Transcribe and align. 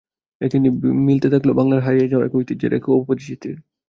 একে 0.41 0.57
একে 0.59 0.69
মিলতে 1.07 1.27
থাকল 1.33 1.49
বাংলার 1.59 1.81
হারিয়ে 1.81 2.11
যাওয়া 2.11 2.25
এক 2.25 2.33
ঐতিহ্যের, 2.35 2.71
এক 2.73 2.85
পরিচিতির। 3.07 3.57